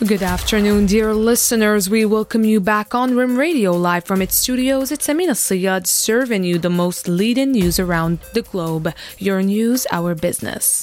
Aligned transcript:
Good 0.00 0.22
afternoon, 0.22 0.86
dear 0.86 1.14
listeners. 1.14 1.88
We 1.88 2.04
welcome 2.04 2.44
you 2.44 2.60
back 2.60 2.94
on 2.94 3.16
Rim 3.16 3.38
Radio 3.38 3.72
live 3.72 4.04
from 4.04 4.20
its 4.20 4.34
studios. 4.34 4.90
It's 4.90 5.08
Amina 5.08 5.32
Siyad 5.32 5.86
serving 5.86 6.44
you 6.44 6.58
the 6.58 6.68
most 6.68 7.08
leading 7.08 7.52
news 7.52 7.78
around 7.78 8.18
the 8.34 8.42
globe. 8.42 8.92
Your 9.18 9.40
news, 9.40 9.86
our 9.92 10.14
business. 10.14 10.82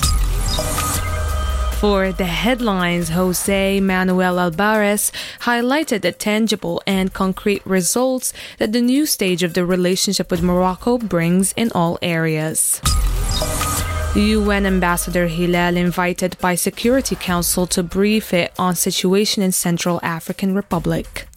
For 1.80 2.12
the 2.12 2.26
headlines, 2.26 3.10
Jose 3.10 3.80
Manuel 3.82 4.38
Albares 4.38 5.12
highlighted 5.42 6.02
the 6.02 6.14
tangible 6.14 6.82
and 6.88 7.14
concrete 7.14 7.66
results 7.66 8.34
that 8.60 8.72
the 8.72 8.82
new 8.82 9.06
stage 9.06 9.44
of 9.44 9.54
the 9.54 9.66
relationship 9.66 10.32
with 10.32 10.42
Morocco 10.42 10.98
brings 10.98 11.52
in 11.58 11.70
all 11.76 12.00
areas. 12.02 12.82
UN 14.16 14.66
Ambassador 14.66 15.28
Hilal 15.28 15.78
invited 15.78 16.38
by 16.42 16.56
Security 16.56 17.16
Council 17.16 17.66
to 17.68 17.82
brief 17.82 18.34
it 18.34 18.52
on 18.60 18.76
situation 18.76 19.42
in 19.42 19.54
Central 19.54 20.02
African 20.04 20.54
Republic. 20.54 21.28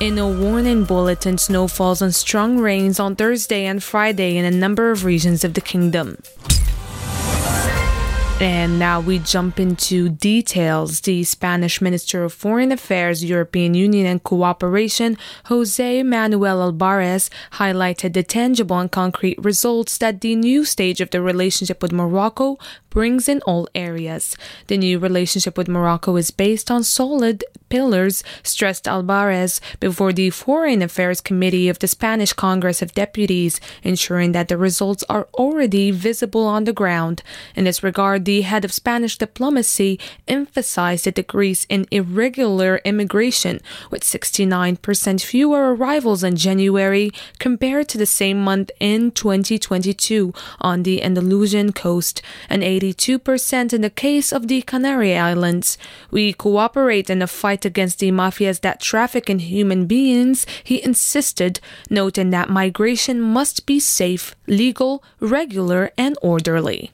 In 0.00 0.16
a 0.16 0.26
warning 0.26 0.84
bulletin, 0.84 1.36
snow 1.36 1.68
falls 1.68 2.00
and 2.00 2.14
strong 2.14 2.58
rains 2.58 2.98
on 2.98 3.14
Thursday 3.14 3.66
and 3.66 3.82
Friday 3.82 4.38
in 4.38 4.46
a 4.46 4.50
number 4.50 4.90
of 4.90 5.04
regions 5.04 5.44
of 5.44 5.52
the 5.52 5.60
kingdom. 5.60 6.16
And 8.40 8.80
now 8.80 8.98
we 8.98 9.20
jump 9.20 9.60
into 9.60 10.08
details. 10.08 11.00
The 11.02 11.22
Spanish 11.22 11.80
Minister 11.80 12.24
of 12.24 12.32
Foreign 12.32 12.72
Affairs, 12.72 13.24
European 13.24 13.74
Union 13.74 14.06
and 14.06 14.22
Cooperation, 14.22 15.16
Jose 15.44 16.02
Manuel 16.02 16.72
Albares, 16.72 17.30
highlighted 17.52 18.12
the 18.12 18.24
tangible 18.24 18.78
and 18.78 18.90
concrete 18.90 19.42
results 19.42 19.96
that 19.98 20.20
the 20.20 20.34
new 20.34 20.64
stage 20.64 21.00
of 21.00 21.10
the 21.10 21.22
relationship 21.22 21.80
with 21.80 21.92
Morocco 21.92 22.58
brings 22.90 23.28
in 23.28 23.40
all 23.42 23.68
areas. 23.74 24.36
The 24.68 24.78
new 24.78 24.98
relationship 24.98 25.58
with 25.58 25.68
Morocco 25.68 26.16
is 26.16 26.30
based 26.30 26.70
on 26.70 26.84
solid 26.84 27.44
pillars, 27.68 28.22
stressed 28.44 28.84
Albares 28.84 29.60
before 29.80 30.12
the 30.12 30.30
Foreign 30.30 30.80
Affairs 30.80 31.20
Committee 31.20 31.68
of 31.68 31.80
the 31.80 31.88
Spanish 31.88 32.32
Congress 32.32 32.82
of 32.82 32.94
Deputies, 32.94 33.60
ensuring 33.82 34.30
that 34.32 34.46
the 34.46 34.56
results 34.56 35.02
are 35.08 35.26
already 35.34 35.90
visible 35.90 36.46
on 36.46 36.64
the 36.64 36.72
ground. 36.72 37.22
In 37.56 37.64
this 37.64 37.82
regard, 37.82 38.23
the 38.24 38.42
head 38.42 38.64
of 38.64 38.72
Spanish 38.72 39.18
diplomacy 39.18 39.98
emphasized 40.26 41.04
the 41.04 41.12
decrease 41.12 41.66
in 41.68 41.86
irregular 41.90 42.80
immigration, 42.84 43.60
with 43.90 44.02
69% 44.02 45.22
fewer 45.22 45.74
arrivals 45.74 46.24
in 46.24 46.36
January 46.36 47.10
compared 47.38 47.88
to 47.88 47.98
the 47.98 48.06
same 48.06 48.42
month 48.42 48.70
in 48.80 49.10
2022 49.10 50.32
on 50.60 50.82
the 50.82 51.02
Andalusian 51.02 51.72
coast, 51.72 52.22
and 52.48 52.62
82% 52.62 53.72
in 53.72 53.80
the 53.80 53.90
case 53.90 54.32
of 54.32 54.48
the 54.48 54.62
Canary 54.62 55.16
Islands. 55.16 55.78
We 56.10 56.32
cooperate 56.32 57.10
in 57.10 57.18
the 57.20 57.26
fight 57.26 57.64
against 57.64 57.98
the 57.98 58.10
mafias 58.10 58.60
that 58.60 58.80
traffic 58.80 59.28
in 59.28 59.38
human 59.40 59.86
beings, 59.86 60.46
he 60.62 60.82
insisted, 60.82 61.60
noting 61.90 62.30
that 62.30 62.48
migration 62.48 63.20
must 63.20 63.66
be 63.66 63.80
safe, 63.80 64.34
legal, 64.46 65.02
regular, 65.20 65.90
and 65.96 66.16
orderly. 66.22 66.90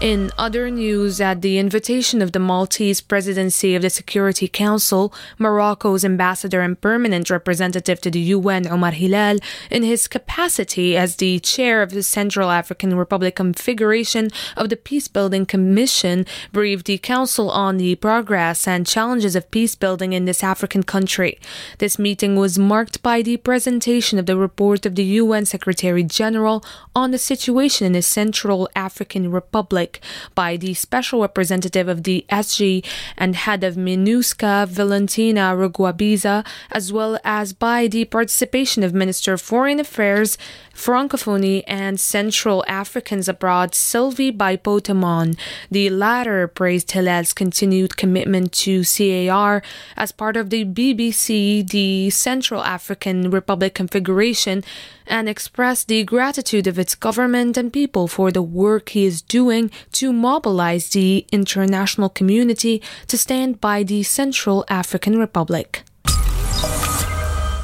In 0.00 0.32
other 0.36 0.70
news, 0.70 1.18
at 1.18 1.40
the 1.40 1.56
invitation 1.56 2.20
of 2.20 2.32
the 2.32 2.38
Maltese 2.38 3.00
presidency 3.00 3.74
of 3.74 3.80
the 3.80 3.88
Security 3.88 4.46
Council, 4.46 5.14
Morocco's 5.38 6.04
ambassador 6.04 6.60
and 6.60 6.78
permanent 6.78 7.30
representative 7.30 8.02
to 8.02 8.10
the 8.10 8.20
UN, 8.20 8.66
Omar 8.66 8.90
Hilal, 8.90 9.38
in 9.70 9.82
his 9.82 10.06
capacity 10.06 10.94
as 10.94 11.16
the 11.16 11.38
chair 11.38 11.80
of 11.80 11.92
the 11.92 12.02
Central 12.02 12.50
African 12.50 12.94
Republic 12.96 13.36
Configuration 13.36 14.28
of 14.58 14.68
the 14.68 14.76
Peacebuilding 14.76 15.48
Commission, 15.48 16.26
briefed 16.52 16.84
the 16.84 16.98
Council 16.98 17.48
on 17.48 17.78
the 17.78 17.94
progress 17.94 18.68
and 18.68 18.86
challenges 18.86 19.34
of 19.34 19.50
peacebuilding 19.50 20.12
in 20.12 20.26
this 20.26 20.44
African 20.44 20.82
country. 20.82 21.38
This 21.78 21.98
meeting 21.98 22.36
was 22.36 22.58
marked 22.58 23.02
by 23.02 23.22
the 23.22 23.38
presentation 23.38 24.18
of 24.18 24.26
the 24.26 24.36
report 24.36 24.84
of 24.84 24.96
the 24.96 25.04
UN 25.04 25.46
Secretary 25.46 26.02
General 26.02 26.62
on 26.94 27.10
the 27.10 27.18
situation 27.18 27.86
in 27.86 27.92
the 27.92 28.02
Central 28.02 28.68
African 28.76 29.30
Republic 29.30 29.83
by 30.34 30.56
the 30.56 30.74
special 30.74 31.20
representative 31.20 31.88
of 31.88 32.02
the 32.04 32.24
SG 32.30 32.84
and 33.16 33.36
head 33.36 33.64
of 33.64 33.76
MINUSCA, 33.76 34.68
Valentina 34.68 35.54
Rugwabiza, 35.54 36.46
as 36.70 36.92
well 36.92 37.18
as 37.24 37.52
by 37.52 37.86
the 37.86 38.04
participation 38.04 38.82
of 38.82 38.94
Minister 38.94 39.34
of 39.34 39.40
Foreign 39.40 39.80
Affairs, 39.80 40.36
Francophonie, 40.74 41.62
and 41.66 42.00
Central 42.00 42.64
Africans 42.66 43.28
abroad, 43.28 43.74
Sylvie 43.74 44.32
Baipo-Temon. 44.32 45.36
The 45.70 45.90
latter 45.90 46.48
praised 46.48 46.90
Hilal's 46.90 47.32
continued 47.32 47.96
commitment 47.96 48.52
to 48.64 48.82
CAR 48.84 49.62
as 49.96 50.12
part 50.12 50.36
of 50.36 50.50
the 50.50 50.64
PBC, 50.64 51.68
the 51.68 52.10
Central 52.10 52.62
African 52.62 53.30
Republic 53.30 53.74
configuration, 53.74 54.64
and 55.06 55.28
expressed 55.28 55.88
the 55.88 56.02
gratitude 56.02 56.66
of 56.66 56.78
its 56.78 56.94
government 56.94 57.56
and 57.56 57.72
people 57.72 58.08
for 58.08 58.32
the 58.32 58.42
work 58.42 58.90
he 58.90 59.04
is 59.04 59.20
doing 59.22 59.70
to 59.92 60.12
mobilize 60.12 60.90
the 60.90 61.26
international 61.32 62.08
community 62.08 62.82
to 63.06 63.16
stand 63.16 63.60
by 63.60 63.82
the 63.82 64.02
Central 64.02 64.64
African 64.68 65.18
Republic. 65.18 65.84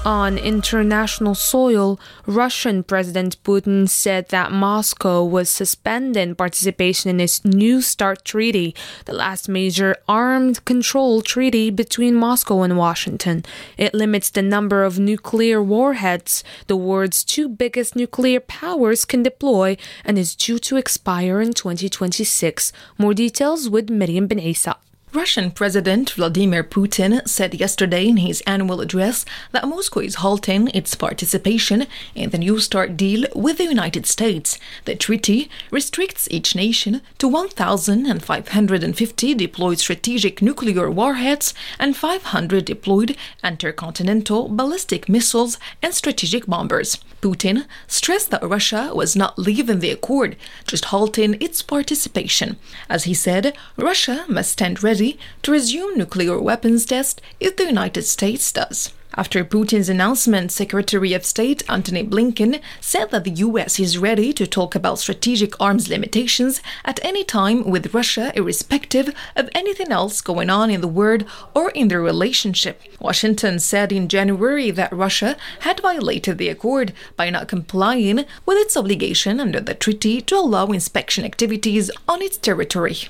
On 0.06 0.38
international 0.38 1.34
soil, 1.34 2.00
Russian 2.24 2.82
President 2.82 3.36
Putin 3.44 3.86
said 3.86 4.30
that 4.30 4.50
Moscow 4.50 5.22
was 5.22 5.50
suspending 5.50 6.34
participation 6.34 7.10
in 7.10 7.20
its 7.20 7.44
New 7.44 7.82
START 7.82 8.24
treaty, 8.24 8.74
the 9.04 9.12
last 9.12 9.46
major 9.46 9.94
armed 10.08 10.64
control 10.64 11.20
treaty 11.20 11.68
between 11.68 12.14
Moscow 12.14 12.62
and 12.62 12.78
Washington. 12.78 13.44
It 13.76 13.92
limits 13.92 14.30
the 14.30 14.40
number 14.40 14.84
of 14.84 14.98
nuclear 14.98 15.62
warheads 15.62 16.42
the 16.66 16.76
world's 16.76 17.22
two 17.22 17.46
biggest 17.50 17.94
nuclear 17.94 18.40
powers 18.40 19.04
can 19.04 19.22
deploy 19.22 19.76
and 20.02 20.18
is 20.18 20.34
due 20.34 20.58
to 20.60 20.78
expire 20.78 21.42
in 21.42 21.52
2026. 21.52 22.72
More 22.96 23.12
details 23.12 23.68
with 23.68 23.90
Miriam 23.90 24.28
Ben 24.28 24.38
Isa. 24.38 24.76
Russian 25.12 25.50
President 25.50 26.10
Vladimir 26.10 26.62
Putin 26.62 27.26
said 27.26 27.54
yesterday 27.54 28.06
in 28.06 28.18
his 28.18 28.42
annual 28.46 28.80
address 28.80 29.24
that 29.50 29.66
Moscow 29.66 29.98
is 29.98 30.16
halting 30.16 30.68
its 30.68 30.94
participation 30.94 31.88
in 32.14 32.30
the 32.30 32.38
New 32.38 32.60
START 32.60 32.96
deal 32.96 33.26
with 33.34 33.58
the 33.58 33.64
United 33.64 34.06
States. 34.06 34.56
The 34.84 34.94
treaty 34.94 35.50
restricts 35.72 36.28
each 36.30 36.54
nation 36.54 37.02
to 37.18 37.26
1,550 37.26 39.34
deployed 39.34 39.80
strategic 39.80 40.40
nuclear 40.40 40.88
warheads 40.88 41.54
and 41.80 41.96
500 41.96 42.64
deployed 42.64 43.16
intercontinental 43.42 44.48
ballistic 44.48 45.08
missiles 45.08 45.58
and 45.82 45.92
strategic 45.92 46.46
bombers. 46.46 46.98
Putin 47.20 47.66
stressed 47.88 48.30
that 48.30 48.48
Russia 48.48 48.92
was 48.94 49.16
not 49.16 49.38
leaving 49.38 49.80
the 49.80 49.90
accord, 49.90 50.36
just 50.66 50.86
halting 50.86 51.36
its 51.40 51.62
participation. 51.62 52.56
As 52.88 53.04
he 53.04 53.12
said, 53.12 53.54
Russia 53.76 54.24
must 54.28 54.52
stand 54.52 54.82
ready 54.82 54.99
to 55.42 55.52
resume 55.52 55.96
nuclear 55.96 56.38
weapons 56.40 56.84
tests 56.84 57.22
if 57.38 57.56
the 57.56 57.64
United 57.64 58.02
States 58.02 58.52
does. 58.52 58.92
After 59.16 59.44
Putin's 59.44 59.88
announcement, 59.88 60.52
Secretary 60.52 61.12
of 61.14 61.24
State 61.24 61.64
Antony 61.68 62.04
Blinken 62.04 62.60
said 62.80 63.10
that 63.10 63.24
the 63.24 63.42
US 63.46 63.80
is 63.80 63.98
ready 63.98 64.32
to 64.32 64.46
talk 64.46 64.76
about 64.76 65.00
strategic 65.00 65.60
arms 65.60 65.88
limitations 65.88 66.60
at 66.84 67.04
any 67.04 67.24
time 67.24 67.68
with 67.68 67.92
Russia, 67.92 68.30
irrespective 68.36 69.12
of 69.34 69.50
anything 69.52 69.90
else 69.90 70.20
going 70.20 70.48
on 70.48 70.70
in 70.70 70.80
the 70.80 70.86
world 70.86 71.24
or 71.54 71.70
in 71.70 71.88
their 71.88 72.00
relationship. 72.00 72.80
Washington 73.00 73.58
said 73.58 73.90
in 73.90 74.06
January 74.06 74.70
that 74.70 74.92
Russia 74.92 75.36
had 75.60 75.80
violated 75.80 76.38
the 76.38 76.48
accord 76.48 76.92
by 77.16 77.30
not 77.30 77.48
complying 77.48 78.24
with 78.46 78.58
its 78.58 78.76
obligation 78.76 79.40
under 79.40 79.60
the 79.60 79.74
treaty 79.74 80.20
to 80.20 80.36
allow 80.36 80.66
inspection 80.66 81.24
activities 81.24 81.90
on 82.06 82.22
its 82.22 82.38
territory. 82.38 83.08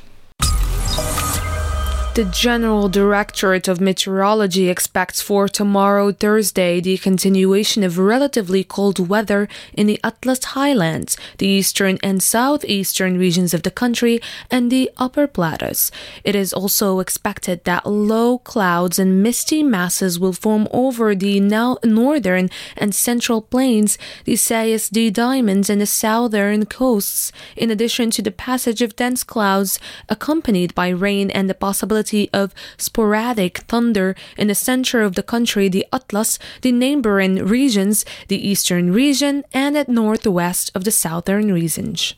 The 2.13 2.25
General 2.25 2.89
Directorate 2.89 3.69
of 3.69 3.81
Meteorology 3.81 4.69
expects 4.69 5.23
for 5.23 5.47
tomorrow, 5.49 6.11
Thursday, 6.11 6.81
the 6.81 6.99
continuation 6.99 7.85
of 7.85 7.99
relatively 7.99 8.65
cold 8.65 9.09
weather 9.09 9.49
in 9.75 9.87
the 9.87 10.01
Atlas 10.03 10.43
Highlands, 10.43 11.17
the 11.39 11.47
eastern 11.47 11.99
and 12.03 12.21
southeastern 12.21 13.17
regions 13.17 13.55
of 13.55 13.63
the 13.63 13.71
country, 13.71 14.21
and 14.51 14.73
the 14.73 14.91
upper 14.99 15.29
plateaus. 15.29 15.93
It 16.25 16.35
is 16.35 16.53
also 16.53 16.99
expected 16.99 17.63
that 17.63 17.87
low 17.87 18.39
clouds 18.39 18.99
and 18.99 19.23
misty 19.23 19.63
masses 19.63 20.19
will 20.19 20.33
form 20.33 20.67
over 20.73 21.15
the 21.15 21.39
now 21.39 21.79
northern 21.85 22.51
and 22.77 22.93
central 22.93 23.41
plains, 23.41 23.99
the 24.25 24.35
Sayas 24.35 24.91
D 24.91 25.11
Diamonds, 25.11 25.71
and 25.71 25.81
the 25.81 25.87
southern 25.87 26.67
coasts, 26.67 27.31
in 27.57 27.71
addition 27.71 28.11
to 28.11 28.21
the 28.21 28.33
passage 28.33 28.83
of 28.83 28.97
dense 28.97 29.23
clouds 29.23 29.79
accompanied 30.09 30.75
by 30.75 30.89
rain 30.89 31.31
and 31.31 31.49
the 31.49 31.55
possibility 32.01 32.31
of 32.33 32.55
sporadic 32.79 33.59
thunder 33.69 34.15
in 34.37 34.49
the 34.49 34.55
center 34.55 35.03
of 35.03 35.15
the 35.15 35.23
country, 35.23 35.69
the 35.69 35.87
Atlas, 35.93 36.39
the 36.63 36.73
neighboring 36.73 37.45
regions, 37.47 38.05
the 38.29 38.49
eastern 38.49 38.93
region, 38.93 39.45
and 39.53 39.77
at 39.77 39.89
northwest 39.89 40.71
of 40.75 40.85
the 40.85 40.91
southern 40.91 41.53
regions. 41.53 42.15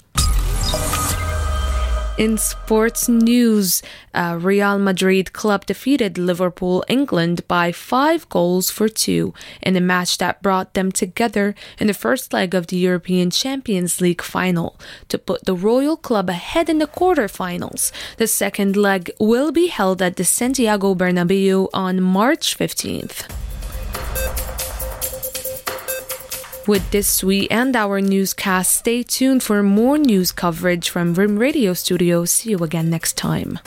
In 2.23 2.39
sports 2.39 3.09
news, 3.09 3.83
uh, 4.15 4.39
Real 4.41 4.79
Madrid 4.79 5.33
club 5.33 5.67
defeated 5.67 6.17
Liverpool 6.17 6.85
England 6.87 7.43
by 7.49 7.73
five 7.73 8.29
goals 8.29 8.71
for 8.71 8.89
two 8.89 9.35
in 9.61 9.75
a 9.75 9.81
match 9.81 10.19
that 10.19 10.41
brought 10.41 10.75
them 10.75 10.93
together 10.93 11.57
in 11.81 11.89
the 11.89 11.95
first 11.95 12.33
leg 12.33 12.55
of 12.55 12.69
the 12.69 12.77
European 12.77 13.33
Champions 13.33 14.01
League 14.01 14.23
final 14.23 14.79
to 15.09 15.19
put 15.19 15.47
the 15.47 15.57
Royal 15.57 15.97
Club 15.97 16.31
ahead 16.31 16.69
in 16.69 16.79
the 16.79 16.87
quarterfinals. 16.87 17.91
The 18.19 18.29
second 18.29 18.77
leg 18.77 19.11
will 19.19 19.51
be 19.51 19.67
held 19.67 20.01
at 20.01 20.15
the 20.15 20.25
Santiago 20.25 20.95
Bernabeu 20.95 21.71
on 21.75 22.01
March 22.01 22.57
15th. 22.57 23.27
With 26.67 26.88
this, 26.93 27.25
we 27.25 27.49
end 27.49 27.75
our 27.75 28.00
newscast. 28.00 28.79
Stay 28.79 29.03
tuned 29.03 29.43
for 29.43 29.64
more 29.64 29.99
news 29.99 30.31
coverage 30.31 30.91
from 30.91 31.14
Rim 31.14 31.37
Radio 31.37 31.75
Studios. 31.75 32.31
See 32.31 32.50
you 32.50 32.59
again 32.59 32.88
next 32.88 33.17
time. 33.17 33.59